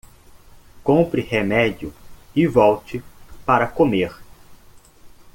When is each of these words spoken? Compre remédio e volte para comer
Compre 0.83 1.21
remédio 1.21 1.93
e 2.35 2.47
volte 2.47 3.03
para 3.45 3.67
comer 3.67 4.17